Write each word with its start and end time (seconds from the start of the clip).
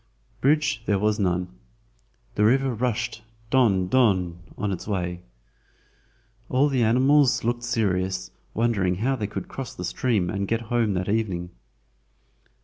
Bridge 0.41 0.81
there 0.87 0.97
was 0.97 1.19
none. 1.19 1.59
The 2.33 2.43
river 2.43 2.73
rushed 2.73 3.21
"don, 3.51 3.87
don" 3.87 4.39
on 4.57 4.71
its 4.71 4.87
way. 4.87 5.21
All 6.49 6.69
the 6.69 6.81
animals 6.81 7.43
looked 7.43 7.61
serious, 7.61 8.31
wondering 8.55 8.95
how 8.95 9.15
they 9.15 9.27
could 9.27 9.47
cross 9.47 9.75
the 9.75 9.85
stream 9.85 10.27
and 10.27 10.47
get 10.47 10.61
home 10.73 10.95
that 10.95 11.07
evening. 11.07 11.51